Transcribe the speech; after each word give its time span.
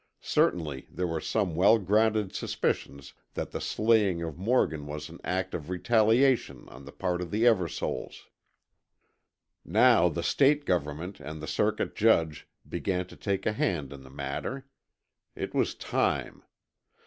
Certainly 0.23 0.87
there 0.89 1.05
were 1.05 1.21
some 1.21 1.53
well 1.53 1.77
grounded 1.77 2.33
suspicions 2.33 3.13
that 3.35 3.51
the 3.51 3.61
slaying 3.61 4.23
of 4.23 4.35
Morgan 4.35 4.87
was 4.87 5.09
an 5.09 5.19
act 5.23 5.53
of 5.53 5.69
retaliation 5.69 6.67
on 6.69 6.85
the 6.85 6.91
part 6.91 7.21
of 7.21 7.29
the 7.29 7.43
Eversoles. 7.43 8.23
Now 9.63 10.09
the 10.09 10.23
State 10.23 10.65
government 10.65 11.19
and 11.19 11.39
the 11.39 11.45
circuit 11.45 11.95
judge 11.95 12.47
began 12.67 13.05
to 13.05 13.15
take 13.15 13.45
a 13.45 13.53
hand 13.53 13.93
in 13.93 14.01
the 14.01 14.09
matter. 14.09 14.65
It 15.35 15.53
was 15.53 15.75
time. 15.75 16.41